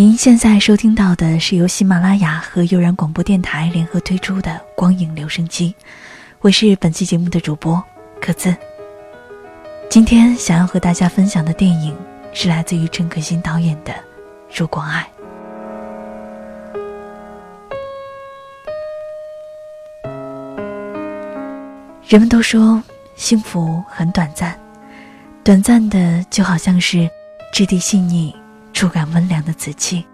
[0.00, 5.76] 您现在收听到的是由喜马拉雅和悠然广播电台联合推出的《光影留声机》，
[6.40, 7.84] 我是本期节目的主播
[8.18, 8.56] 可字。
[9.90, 11.94] 今天想要和大家分享的电影
[12.32, 13.92] 是来自于陈可辛导演的
[14.50, 15.06] 《如果爱》。
[22.08, 22.82] 人们都说
[23.16, 24.58] 幸福很短暂，
[25.44, 27.06] 短暂的就好像是
[27.52, 28.34] 质地细腻。
[28.80, 30.06] 触感温凉的瓷器，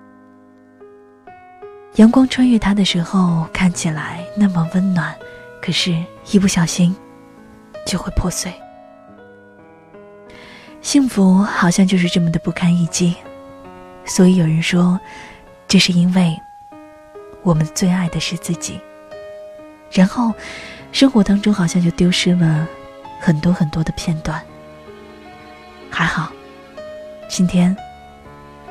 [1.95, 5.15] 阳光穿越它的时候看起来那么温暖，
[5.63, 5.97] 可是，
[6.33, 6.93] 一不小心
[7.87, 8.53] 就会破碎。
[10.83, 13.15] 幸福好像就是这么的不堪一击，
[14.05, 14.99] 所以有人说，
[15.69, 16.37] 这是因为
[17.45, 18.81] 我们最爱的是自己，
[19.93, 20.35] 然后
[20.91, 22.67] 生活当中好像就丢失了
[23.21, 24.43] 很多很多的片段。
[25.89, 26.33] 还好，
[27.29, 27.77] 今天。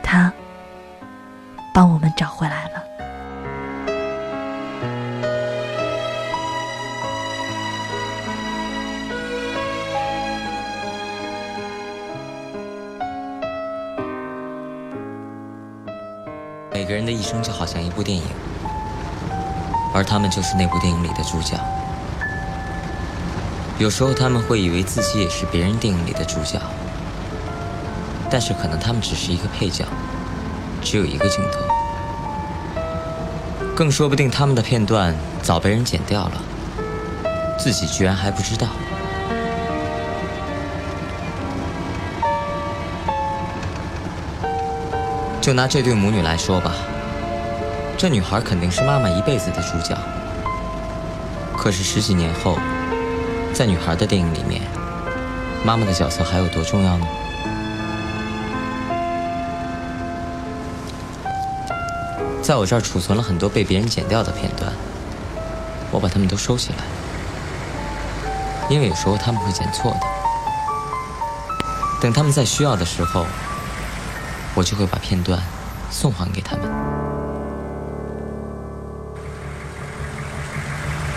[0.05, 0.31] 他
[1.73, 2.83] 帮我们找回来了。
[16.71, 18.23] 每个人的一生就好像一部电影，
[19.91, 21.57] 而他们就是那部电影里的主角。
[23.79, 26.62] 有时候他们会以为自己也是别人电影里的主角。
[28.29, 29.85] 但是可能他们只是一个配角，
[30.81, 31.59] 只有一个镜头，
[33.76, 36.41] 更说不定他们的片段早被人剪掉了，
[37.57, 38.68] 自己居然还不知道。
[45.40, 46.73] 就拿这对母女来说吧，
[47.96, 49.96] 这女孩肯定是妈妈一辈子的主角，
[51.55, 52.57] 可是十几年后，
[53.53, 54.63] 在女孩的电影里面，
[55.63, 57.05] 妈妈的角色还有多重要呢？
[62.46, 64.72] 在我这儿储存了很多被别人剪掉的片段，
[65.90, 66.84] 我把它们都收起来，
[68.69, 70.00] 因为有时候他们会剪错的。
[72.00, 73.25] 等他们在需要的时候，
[74.53, 75.42] 我就会把片段
[75.90, 76.69] 送还给他们。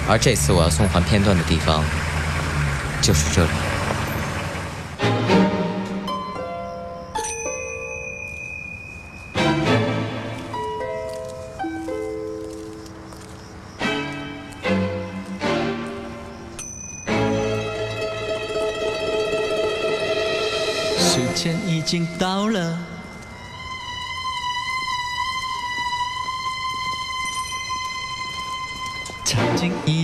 [0.08, 1.84] 而这次我要送还片段的地方，
[3.02, 3.67] 就是这里。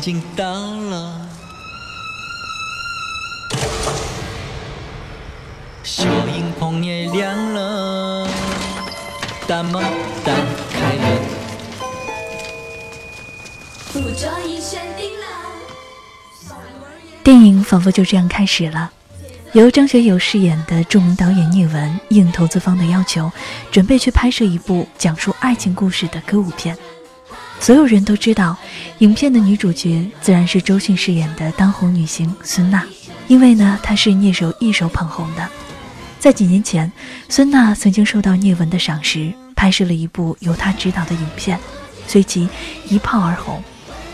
[0.04, 1.26] 经到了，
[5.82, 8.28] 小荧棚也亮了，
[9.48, 9.82] 大门
[10.22, 10.34] 打
[10.70, 11.06] 开了，
[17.22, 18.92] 电影仿佛就这样开始了。
[19.54, 23.32] 由张学友饰演的著名导演聂文应投资方的要求，
[23.70, 26.76] 准备去拍摄一部讲述爱情故事的歌舞片。
[27.60, 28.56] 所有人都知道，
[28.98, 32.84] 影片的女主角自然是周迅饰演的当红女星孙娜，
[33.26, 35.48] 因为呢，她是聂手一手捧红的。
[36.18, 36.90] 在几年前，
[37.28, 41.58] 孙娜曾经受到聂文的赏识，拍摄了一部由她执导的影片，
[42.06, 42.48] 随即
[42.88, 43.62] 一炮而红。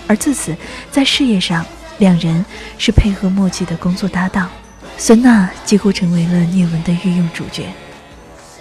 [0.06, 0.56] 而自此，
[0.90, 1.64] 在事业上，
[1.98, 2.44] 两人
[2.78, 4.48] 是配合默契的工作搭档。
[4.96, 7.64] 孙娜几乎成为了聂文的御用主角，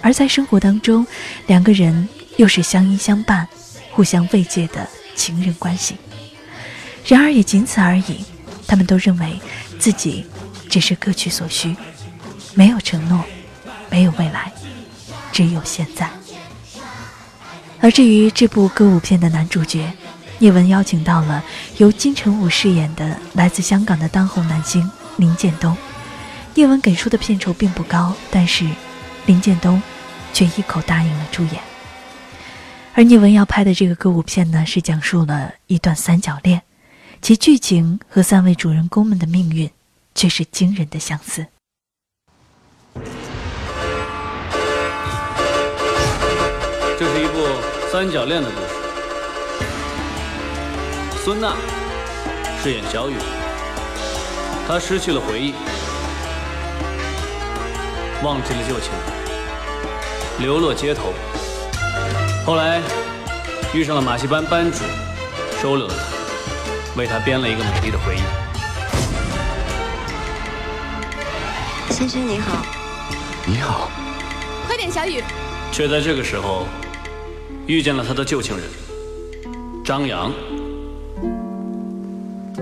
[0.00, 1.06] 而在生活当中，
[1.46, 3.46] 两个人又是相依相伴、
[4.00, 5.94] 互相慰藉的情人关系。
[7.06, 8.24] 然而也仅此而已，
[8.66, 9.38] 他们都认为
[9.78, 10.24] 自己
[10.70, 11.76] 只是各取所需，
[12.54, 13.22] 没有承诺，
[13.90, 14.50] 没有未来，
[15.30, 16.08] 只有现在。
[17.82, 19.92] 而至于这部歌舞片的男主角，
[20.38, 21.44] 聂文邀请到了
[21.76, 25.76] 由金城武饰演的来自香港的当红男星林建东。
[26.54, 28.66] 叶文给出的片酬并不高，但是
[29.26, 29.82] 林建东
[30.32, 31.69] 却一口答应了出演。
[33.00, 36.60] 而聂文要拍的这个歌舞片呢，是讲述了一段三角恋，
[37.22, 39.70] 其剧情和三位主人公们的命运
[40.14, 41.46] 却是惊人的相似。
[46.98, 47.46] 这是一部
[47.90, 48.68] 三角恋的故事。
[51.24, 51.56] 孙娜
[52.62, 53.14] 饰演小雨，
[54.68, 55.54] 她失去了回忆。
[58.22, 58.92] 忘记了旧情，
[60.38, 61.14] 流落街头。
[62.50, 62.82] 后来
[63.72, 64.78] 遇上了马戏班班主，
[65.62, 68.20] 收留了他，为他编了一个美丽的回忆。
[71.92, 72.66] 先生你好，
[73.46, 73.88] 你好，
[74.66, 75.22] 快点，小雨。
[75.70, 76.66] 却在这个时候
[77.68, 78.66] 遇见了他的旧情人
[79.84, 80.32] 张扬。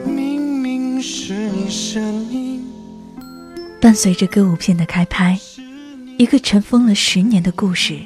[0.05, 2.62] 明明是你声音，
[3.81, 5.41] 伴随着歌舞片的开拍，
[6.19, 7.99] 一个尘封了十年的故事，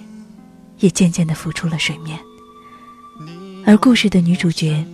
[0.82, 2.18] 也渐渐地浮出了水面。
[3.64, 4.84] 而故事的女主角，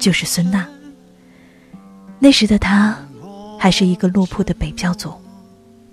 [0.00, 0.66] 就是孙娜。
[2.18, 2.96] 那时的她，
[3.58, 5.12] 还是一个落魄的北漂族，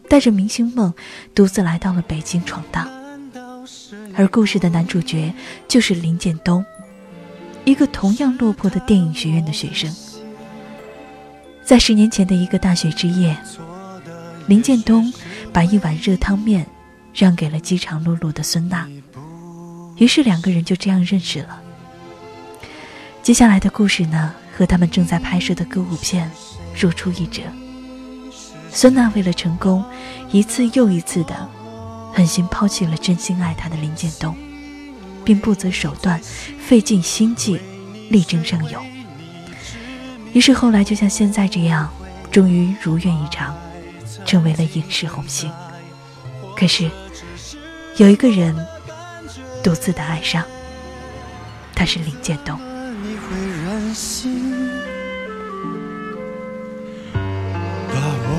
[0.07, 0.93] 带着明星梦，
[1.35, 2.89] 独自来到了北京闯荡。
[4.15, 5.33] 而故事的男主角
[5.67, 6.65] 就是林建东，
[7.65, 9.93] 一个同样落魄的电影学院的学生。
[11.63, 13.37] 在十年前的一个大雪之夜，
[14.47, 15.11] 林建东
[15.51, 16.65] 把一碗热汤面
[17.13, 18.87] 让给了饥肠辘辘的孙娜，
[19.99, 21.61] 于是两个人就这样认识了。
[23.21, 24.33] 接下来的故事呢？
[24.57, 26.29] 和他们正在拍摄的歌舞片
[26.77, 27.41] 如出一辙。
[28.69, 29.81] 孙娜为了成功，
[30.31, 31.49] 一次又一次的
[32.13, 34.35] 狠心抛弃了真心爱她的林建东，
[35.23, 36.19] 并不择手段，
[36.59, 37.57] 费尽心计，
[38.09, 38.81] 力争上游。
[40.33, 41.89] 于是后来就像现在这样，
[42.29, 43.57] 终于如愿以偿，
[44.25, 45.49] 成为了影视红星。
[46.53, 46.91] 可是
[47.95, 48.53] 有一个人
[49.61, 50.43] 独自的爱上，
[51.75, 52.59] 他是林建东。
[53.03, 54.69] 你会任性，
[57.13, 57.93] 把
[58.25, 58.31] 我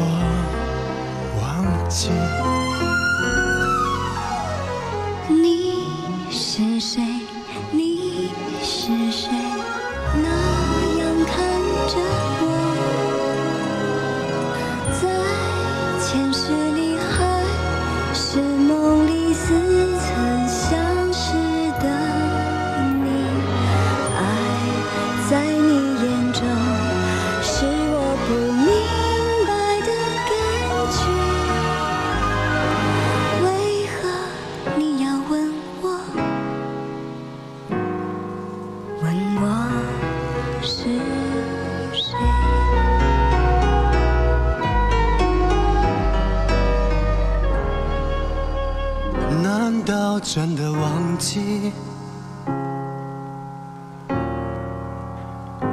[1.40, 2.10] 忘记。
[5.28, 5.86] 你
[6.30, 7.19] 是谁？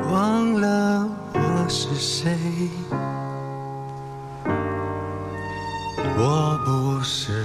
[0.09, 2.69] 忘了我是谁？
[6.17, 7.36] 我不是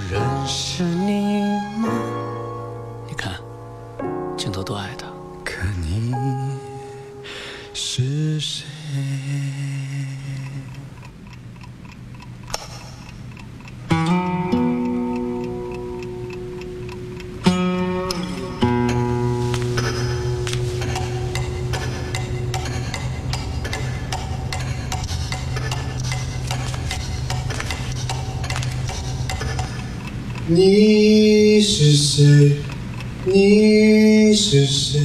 [34.53, 35.01] 是谁？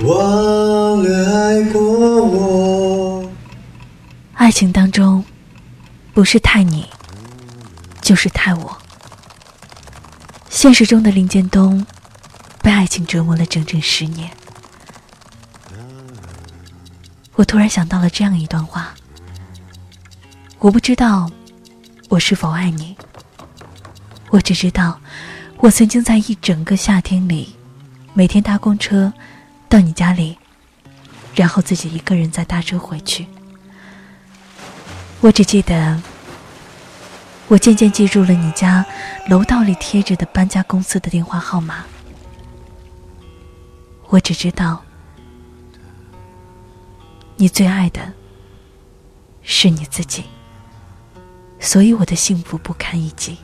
[0.00, 1.80] 忘了爱过
[2.24, 3.30] 我。
[4.34, 5.24] 爱情当中，
[6.12, 6.88] 不是太你，
[8.00, 8.76] 就是太我。
[10.50, 11.86] 现实中的林建东，
[12.60, 14.28] 被爱情折磨了整整十年。
[17.34, 18.92] 我突然想到了这样一段话：
[20.58, 21.30] 我不知道
[22.08, 22.96] 我是否爱你，
[24.30, 25.00] 我只知道
[25.58, 27.54] 我曾经在一整个夏天里，
[28.14, 29.10] 每天搭公车
[29.70, 30.36] 到你家里，
[31.34, 33.26] 然后自己一个人再搭车回去。
[35.20, 35.98] 我只记得，
[37.48, 38.84] 我渐渐记住了你家
[39.28, 41.84] 楼道里贴着的搬家公司的电话号码。
[44.08, 44.84] 我只知道，
[47.36, 48.12] 你最爱的
[49.42, 50.24] 是你自己，
[51.58, 53.38] 所以我的幸福不堪一击。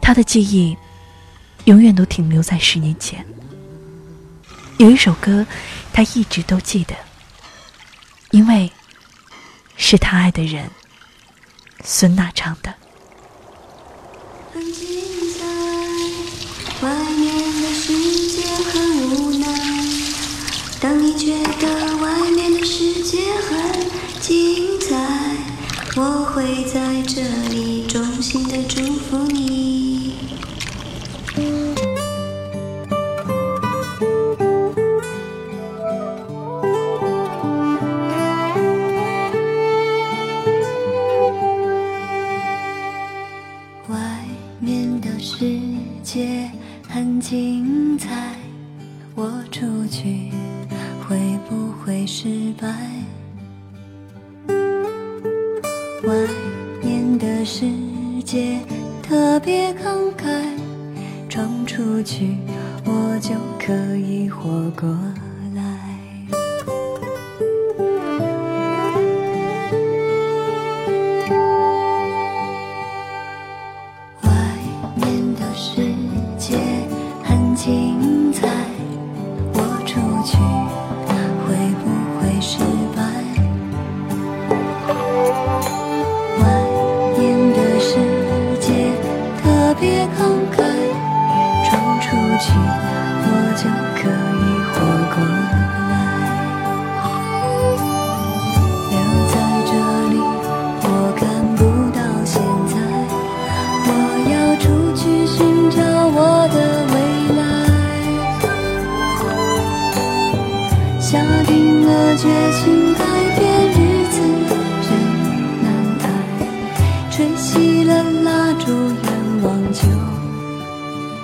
[0.00, 0.74] 他的记忆
[1.66, 3.24] 永远都停留在十年前。
[4.78, 5.46] 有一首歌，
[5.92, 6.96] 他一直都记得，
[8.32, 8.72] 因为。
[9.78, 10.70] 是他爱的人，
[11.84, 12.72] 孙娜唱的。
[14.54, 14.88] 很精
[15.34, 15.44] 彩，
[16.80, 17.92] 外面的世
[18.30, 19.46] 界很无奈。
[20.80, 23.86] 当你觉得外面的世界很
[24.18, 24.96] 精彩，
[25.94, 27.20] 我会在这
[27.50, 29.55] 里衷心的祝福你。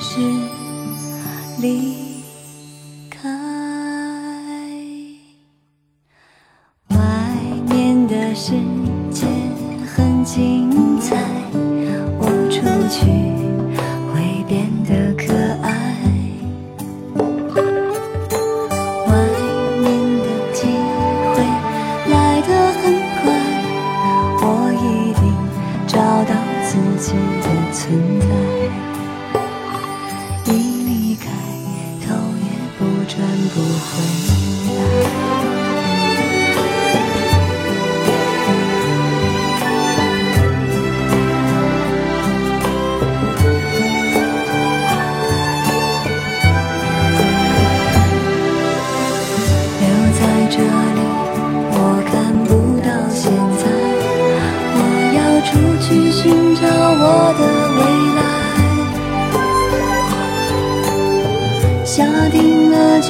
[0.02, 0.18] 是
[1.60, 2.11] 离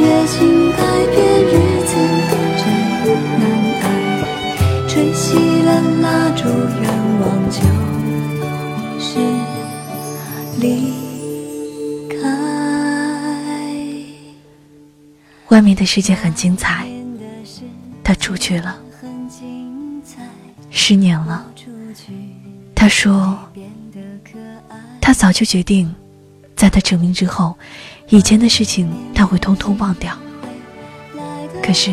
[0.03, 0.79] 决心改
[1.13, 1.53] 变日
[1.87, 1.95] 子
[2.59, 2.61] 真
[3.39, 3.43] 难
[3.83, 3.85] 挨，
[4.89, 5.69] 吹熄了
[6.01, 6.49] 蜡烛，
[6.81, 6.85] 愿
[7.21, 7.61] 望就
[8.99, 9.11] 是
[10.59, 10.67] 离
[12.09, 12.15] 开。
[15.51, 16.85] 外面的世界很精彩，
[18.03, 18.77] 他出去了，
[20.69, 21.47] 十年了。
[22.75, 23.39] 他说。
[25.01, 25.93] 他早就决定，
[26.63, 27.59] 在他成名之后，
[28.09, 30.17] 以前的事情他会通通忘掉。
[31.61, 31.91] 可是，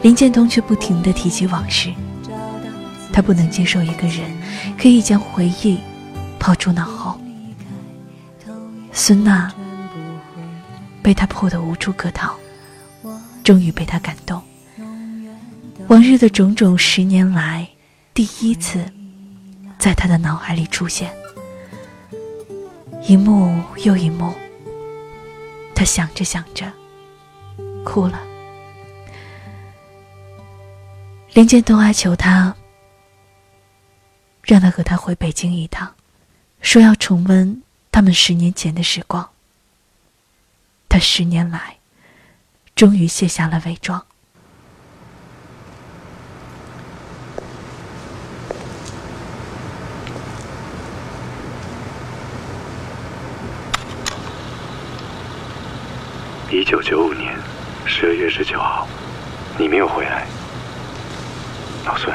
[0.00, 1.92] 林建东却不停地提起往事，
[3.12, 4.22] 他不能接受一个人
[4.80, 5.78] 可以将回忆
[6.38, 7.20] 抛诸脑后。
[8.90, 9.52] 孙娜
[11.02, 12.34] 被他破得无处可逃，
[13.44, 14.40] 终于被他感动。
[15.88, 17.68] 往日的种种，十年来
[18.14, 18.82] 第一次
[19.78, 21.12] 在他的脑海里出现，
[23.02, 24.34] 一幕又一幕。
[25.74, 26.70] 他想着想着，
[27.84, 28.20] 哭了。
[31.32, 32.54] 林建东哀求他，
[34.42, 35.94] 让他和他回北京一趟，
[36.60, 39.30] 说要重温他们十年前的时光。
[40.88, 41.78] 他十年来，
[42.74, 44.04] 终于卸下了伪装。
[56.50, 57.32] 一九九五年
[57.86, 58.88] 十二月十九号，
[59.56, 60.26] 你没有回来。
[61.86, 62.12] 老孙，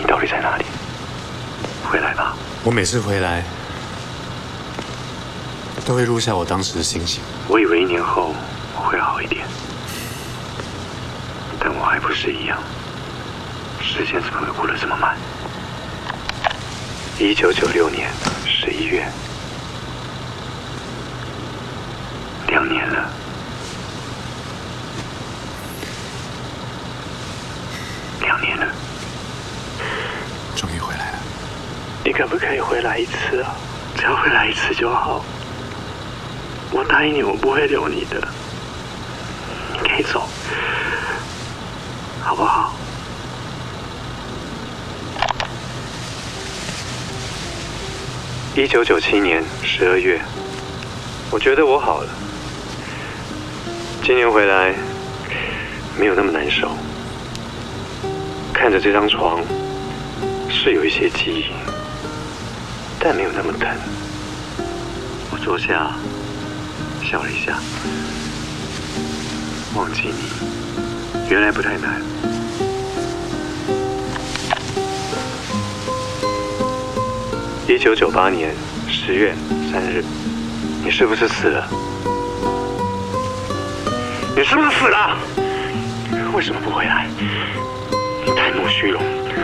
[0.00, 0.64] 你到底在哪里？
[1.88, 2.34] 回来吧。
[2.64, 3.44] 我每次回来，
[5.86, 7.22] 都会录下我当时的心情。
[7.46, 8.34] 我以为一年后
[8.74, 9.46] 我会好一点，
[11.60, 12.58] 但我还不是一样。
[13.80, 15.16] 时间怎么会过得这么慢？
[17.16, 18.10] 一九九六年
[18.44, 19.06] 十一月，
[22.48, 23.10] 两年了。
[28.20, 28.66] 两年了，
[30.56, 31.18] 终于回来了。
[32.04, 33.52] 你可不可以回来一次啊？
[33.96, 35.24] 只要回来一次就好。
[36.70, 38.28] 我答应你，我不会留你的。
[39.72, 40.28] 你可以走，
[42.20, 42.72] 好不好？
[48.54, 50.20] 一九九七年十二月，
[51.28, 52.08] 我觉得我好了。
[54.04, 54.72] 今年回来
[55.98, 56.70] 没有那么难受，
[58.54, 59.40] 看着这张床
[60.48, 61.46] 是有一些记忆，
[63.04, 63.68] 但没有那么疼。
[65.32, 65.90] 我坐下，
[67.02, 67.58] 笑了一下，
[69.74, 72.00] 忘记你，原来不太难。
[77.66, 78.54] 一九九八年
[78.88, 79.34] 十月
[79.72, 80.04] 三日，
[80.84, 81.68] 你是不是死了？
[84.36, 85.16] 你是不是死了？
[86.34, 87.08] 为什么不回来？
[88.24, 89.02] 你贪慕虚荣，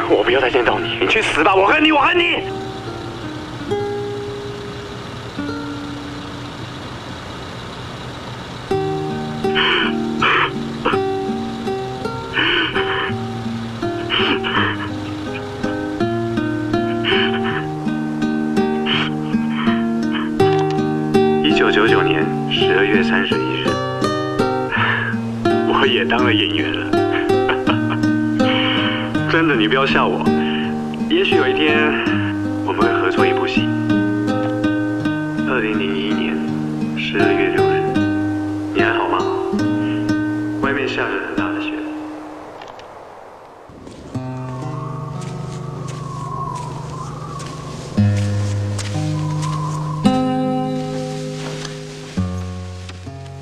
[0.08, 1.56] 我不要再见到你，你去死吧！
[1.56, 2.67] 我恨你，我恨你！
[29.68, 30.24] 不要笑我。
[31.10, 31.92] 也许有一天
[32.66, 33.60] 我们会合作一部戏。
[35.46, 36.34] 二零零一年
[36.96, 37.82] 十二月六日，
[38.74, 39.18] 你还好吗？
[40.62, 41.74] 外面下着很大的雪。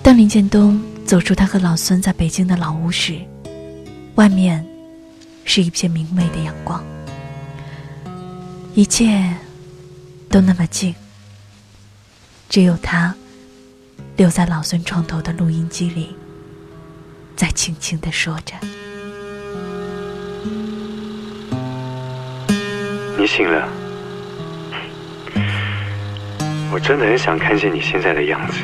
[0.02, 3.14] 当林建东走出他和老孙在北京的老屋时，
[4.16, 4.66] 外面
[5.48, 6.84] 是一片明媚的阳光，
[8.74, 9.32] 一切
[10.28, 10.94] 都那么静，
[12.48, 13.14] 只有他
[14.16, 16.14] 留在老孙床头的录音机里，
[17.36, 18.54] 在轻轻地说着。
[23.16, 23.66] 你醒了，
[26.70, 28.58] 我真的很想看见你现在的样子。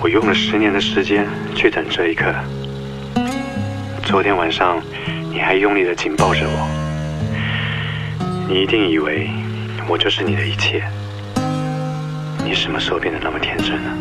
[0.00, 2.32] 我用了十年的时间去等这一刻。
[4.12, 4.78] 昨天晚上，
[5.30, 6.68] 你还用力的紧抱着我，
[8.46, 9.30] 你一定以为
[9.88, 10.84] 我就是你的一切。
[12.44, 13.96] 你什么时候变得那么天真了？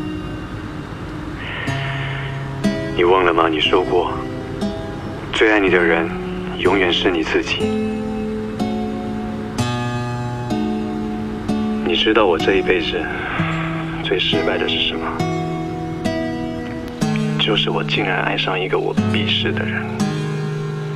[2.94, 3.48] 你忘了吗？
[3.50, 4.12] 你说过，
[5.32, 6.06] 最爱你的人
[6.58, 7.60] 永远是你自己。
[11.86, 13.02] 你知道我这一辈子
[14.04, 15.31] 最失败的是什么？
[17.42, 19.84] 就是我竟然爱上一个我鄙视的人，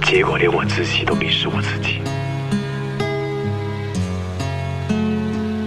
[0.04, 2.02] 结果连我自己都鄙视我自己。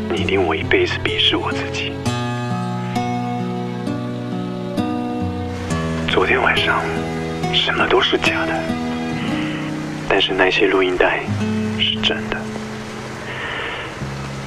[0.09, 1.93] 你令我一辈子鄙视我自己。
[6.09, 6.81] 昨天晚上，
[7.53, 8.63] 什么都是假的，
[10.09, 11.23] 但是那些录音带
[11.81, 12.37] 是真的。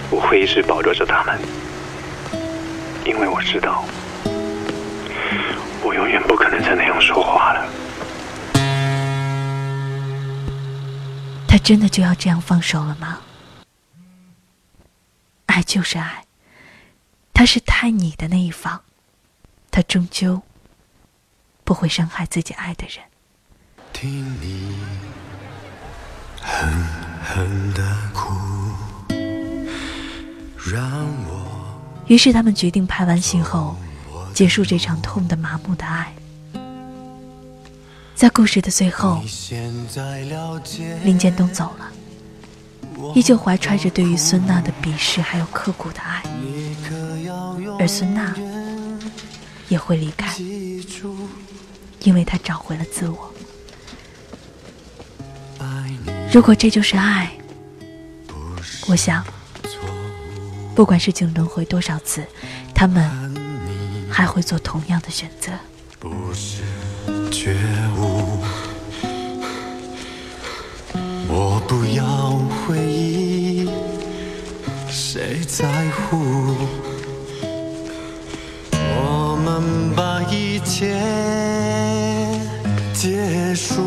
[0.10, 1.38] 我会一直保留着它们，
[3.06, 3.84] 因为我知道。
[5.92, 7.68] 我永远不可能再那样说话了。
[11.46, 13.20] 他真的就要这样放手了吗？
[15.48, 16.24] 爱就是爱，
[17.34, 18.82] 他是太你的那一方，
[19.70, 20.42] 他终究
[21.66, 23.04] 不会伤害自己爱的人。
[23.92, 24.78] 听你
[26.42, 26.72] 狠
[27.22, 28.30] 狠的哭，
[30.72, 33.76] 让我于是他们决定拍完戏后。
[34.42, 36.12] 结束这场痛的麻木的爱，
[38.16, 39.22] 在故事的最后，
[41.04, 41.92] 林建东走了，
[43.14, 46.24] 依旧怀揣着对于孙娜的鄙视还有刻骨的爱，
[47.80, 48.34] 而孙娜
[49.70, 50.36] 也会离开，
[52.00, 53.32] 因为她找回了自我。
[56.34, 57.32] 如果这就是爱，
[58.88, 59.24] 我想，
[60.74, 62.26] 不管是经轮回多少次，
[62.74, 63.21] 他们。
[64.12, 65.52] 还会做同样的选择。
[66.00, 66.62] 不是
[67.32, 67.56] 觉
[67.98, 68.44] 悟，
[71.28, 72.32] 我不要
[72.68, 73.70] 回忆，
[74.90, 76.56] 谁在乎？
[78.74, 81.00] 我们把一切
[82.94, 83.82] 结束，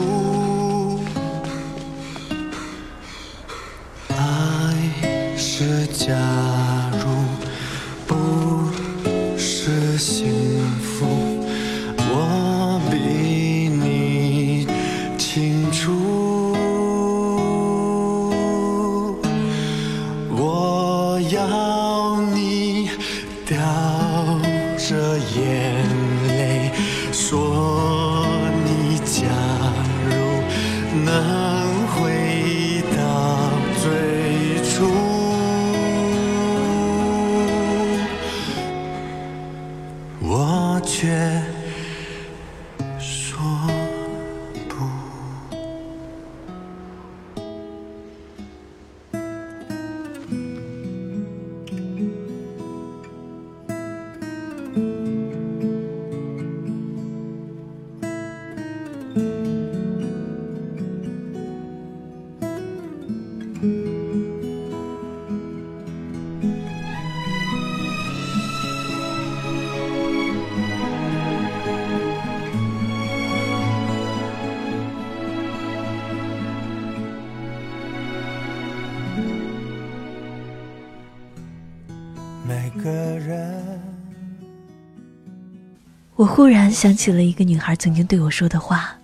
[86.24, 88.96] 我忽然想起了一个女孩曾经对我说的话，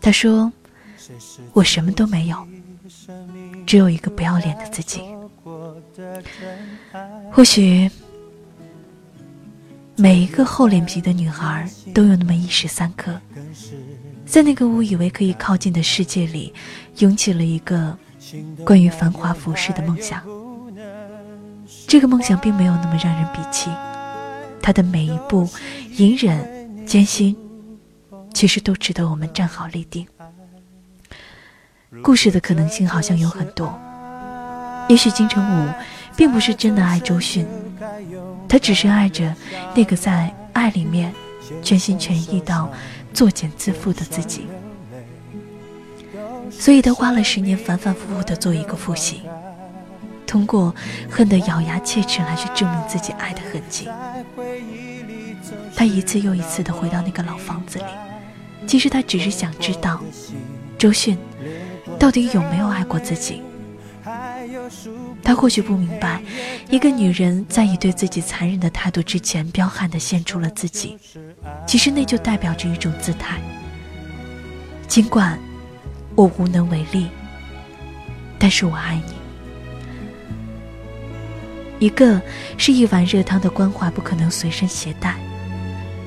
[0.00, 0.52] 她说
[1.54, 2.36] ：“我什么都没有，
[3.64, 5.02] 只有一个不要脸的自己。”
[7.30, 7.88] 或许，
[9.94, 13.20] 每一个厚脸皮的女孩都有那么一时三刻，
[14.26, 16.52] 在那个误以为可以靠近的世界里，
[16.96, 17.96] 涌起了一个
[18.64, 20.20] 关于繁华浮世的梦想。
[21.86, 23.70] 这个梦想并没有那么让人鄙弃，
[24.66, 25.48] 他的每一步
[25.96, 27.36] 隐忍艰辛，
[28.34, 30.04] 其实都值得我们站好立定。
[32.02, 33.72] 故事的可能性好像有很多，
[34.88, 35.70] 也许金城武。
[36.16, 37.46] 并不是真的爱周迅，
[38.48, 39.36] 他只是爱着
[39.74, 41.12] 那个在爱里面
[41.62, 42.72] 全心全意到
[43.12, 44.46] 作茧自缚的自己，
[46.50, 49.20] 所以他花了十年反反复复的做一个复习，
[50.26, 50.74] 通过
[51.10, 53.88] 恨得咬牙切齿来去证明自己爱的痕迹。
[55.74, 57.84] 他一次又一次的回到那个老房子里，
[58.66, 60.00] 其实他只是想知道，
[60.78, 61.16] 周迅
[61.98, 63.42] 到底有没有爱过自己。
[65.22, 66.22] 他或许不明白，
[66.70, 70.96] 一个女人在以对自己残忍的态度之前，彪悍地献出了自己，
[71.66, 73.40] 其实那就代表着一种姿态。
[74.86, 75.38] 尽管
[76.14, 77.08] 我无能为力，
[78.38, 79.15] 但是我爱你。
[81.78, 82.20] 一个
[82.56, 85.16] 是一碗热汤的关怀不可能随身携带，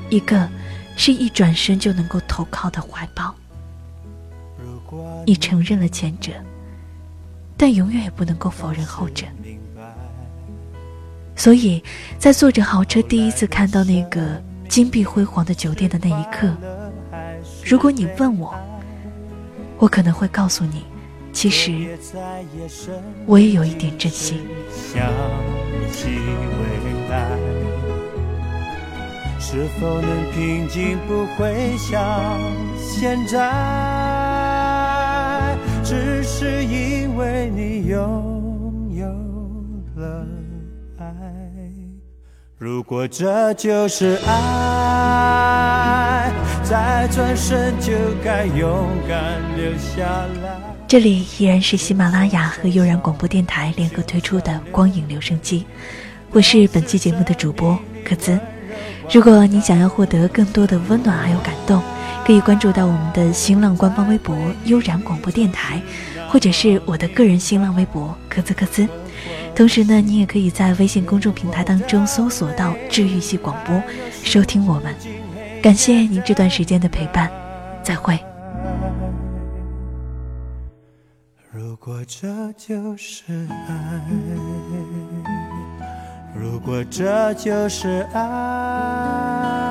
[0.09, 0.47] 一个
[0.95, 3.35] 是一转身就能够投靠的怀抱。
[5.25, 6.31] 你承认了前者。
[7.61, 9.25] 但永远也不能够否认后者。
[11.35, 11.83] 所以，
[12.17, 16.55] 在坐着豪车第一次看到那个金碧辉煌的酒店的那一刻，
[17.65, 18.55] 如果你问我，
[19.77, 20.85] 我可能会告诉你，
[21.33, 21.97] 其实
[23.25, 24.39] 我也有一点真心
[25.91, 26.19] 起
[26.59, 26.63] 未
[27.09, 27.13] 来。
[29.39, 32.39] 是否能平静，不会像
[32.77, 33.39] 现在？
[35.83, 39.07] 只是因为你拥有
[39.95, 40.27] 了
[40.99, 41.05] 爱。
[42.59, 46.31] 如果这就是爱，
[46.63, 47.91] 再转身就
[48.23, 50.38] 该勇敢留下来。
[50.89, 55.59] 这里依然是喜马拉雅和悠然广播电台联合推出的《光影留声机》，
[56.31, 58.39] 我是本期节目的主播可兹。
[59.13, 61.79] 如果你想要获得更多的温暖还有感动，
[62.25, 65.79] 可以关注到我们的新浪官方微博“悠然广播电台”，
[66.27, 68.87] 或者是我的个人新浪微博“科兹科兹”。
[69.55, 73.79] 同时呢，你也可以在微信公众平台当中搜索到“治愈系广播”，
[74.25, 74.95] 收听我们。
[75.61, 77.29] 感谢您这段时间的陪伴，
[77.83, 78.17] 再会。
[81.79, 84.01] 如果这就是爱。
[86.35, 89.68] 如果这就是爱。